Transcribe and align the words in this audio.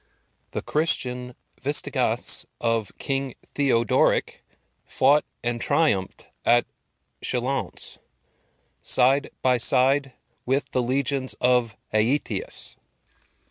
The 0.49 0.63
Christian 0.63 1.35
Vistigoths 1.61 2.47
of 2.59 2.91
King 2.97 3.35
Theodoric 3.45 4.43
fought 4.83 5.25
and 5.43 5.61
triumphed 5.61 6.25
at 6.43 6.65
Chalons, 7.23 7.99
side 8.81 9.29
by 9.43 9.57
side 9.57 10.13
with 10.43 10.71
the 10.71 10.81
legions 10.81 11.35
of 11.39 11.77
Aetius. 11.93 12.77